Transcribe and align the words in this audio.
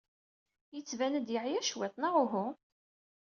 Yettban-d 0.75 1.27
yeɛya 1.31 1.61
cwiṭ, 1.69 1.95
neɣ 1.97 2.13
uhu? 2.23 2.45